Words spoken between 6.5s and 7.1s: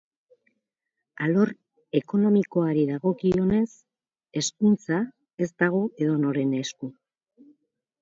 esku.